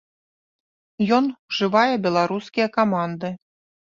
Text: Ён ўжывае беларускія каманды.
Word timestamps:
Ён 1.17 1.25
ўжывае 1.49 1.93
беларускія 2.07 2.67
каманды. 2.79 3.29